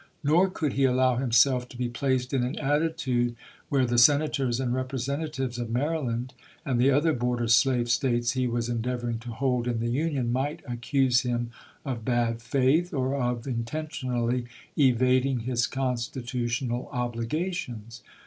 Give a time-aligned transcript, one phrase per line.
[0.23, 2.73] Nor could he allow himself THE CONTKABAND 391 to be placed in an
[3.23, 3.35] attitude
[3.69, 4.73] where the Senators and ch.
[4.73, 4.77] xxii.
[4.77, 6.33] Representatives of Maryland
[6.65, 10.63] and the other border slave States he was endeavoring to hold in the Union might
[10.67, 11.51] accuse him
[11.85, 18.01] of bad faith, or of inten tionally evading his constitutional obligations.